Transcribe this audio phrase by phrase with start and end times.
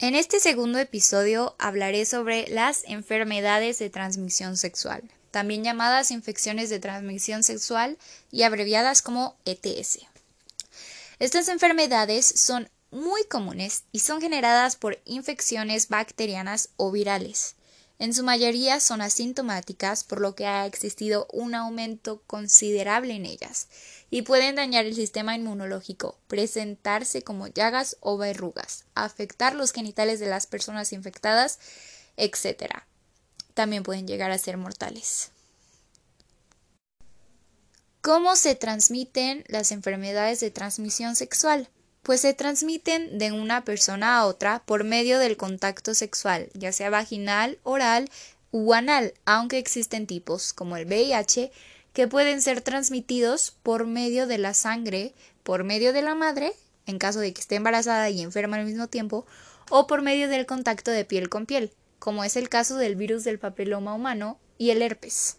[0.00, 6.78] En este segundo episodio hablaré sobre las enfermedades de transmisión sexual, también llamadas infecciones de
[6.78, 7.98] transmisión sexual
[8.30, 9.98] y abreviadas como ETS.
[11.18, 17.56] Estas enfermedades son muy comunes y son generadas por infecciones bacterianas o virales.
[17.98, 23.66] En su mayoría son asintomáticas, por lo que ha existido un aumento considerable en ellas,
[24.08, 30.26] y pueden dañar el sistema inmunológico, presentarse como llagas o verrugas, afectar los genitales de
[30.26, 31.58] las personas infectadas,
[32.16, 32.84] etc.
[33.54, 35.32] También pueden llegar a ser mortales.
[38.00, 41.68] ¿Cómo se transmiten las enfermedades de transmisión sexual?
[42.08, 46.88] Pues se transmiten de una persona a otra por medio del contacto sexual, ya sea
[46.88, 48.08] vaginal, oral
[48.50, 51.52] u anal, aunque existen tipos como el VIH
[51.92, 56.54] que pueden ser transmitidos por medio de la sangre, por medio de la madre,
[56.86, 59.26] en caso de que esté embarazada y enferma al mismo tiempo,
[59.68, 63.22] o por medio del contacto de piel con piel, como es el caso del virus
[63.22, 65.36] del papiloma humano y el herpes.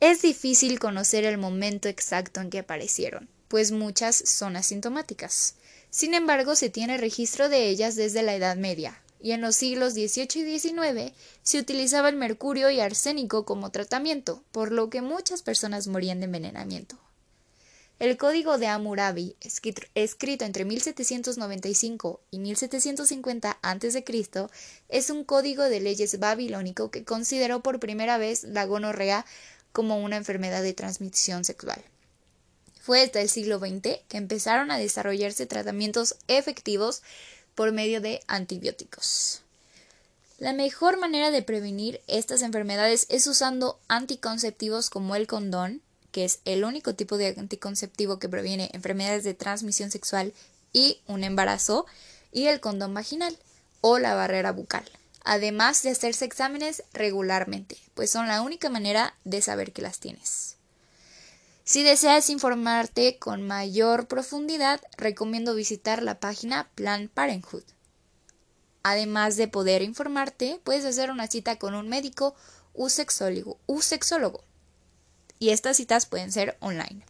[0.00, 5.54] Es difícil conocer el momento exacto en que aparecieron, pues muchas son asintomáticas.
[5.90, 9.94] Sin embargo, se tiene registro de ellas desde la Edad Media, y en los siglos
[9.94, 15.42] XVIII y XIX se utilizaba el mercurio y arsénico como tratamiento, por lo que muchas
[15.42, 16.98] personas morían de envenenamiento.
[17.98, 24.04] El Código de Hammurabi, escrito entre 1795 y 1750 a.C.,
[24.88, 29.26] es un código de leyes babilónico que consideró por primera vez la gonorrea
[29.72, 31.82] como una enfermedad de transmisión sexual.
[32.88, 37.02] Fue hasta el siglo XX que empezaron a desarrollarse tratamientos efectivos
[37.54, 39.42] por medio de antibióticos.
[40.38, 46.38] La mejor manera de prevenir estas enfermedades es usando anticonceptivos como el condón, que es
[46.46, 50.32] el único tipo de anticonceptivo que previene enfermedades de transmisión sexual
[50.72, 51.84] y un embarazo,
[52.32, 53.36] y el condón vaginal
[53.82, 54.90] o la barrera bucal,
[55.24, 60.57] además de hacerse exámenes regularmente, pues son la única manera de saber que las tienes.
[61.68, 67.62] Si deseas informarte con mayor profundidad, recomiendo visitar la página Plan Parenthood.
[68.82, 72.34] Además de poder informarte, puedes hacer una cita con un médico
[72.72, 74.44] u sexólogo, u sexólogo.
[75.38, 77.04] Y estas citas pueden ser online.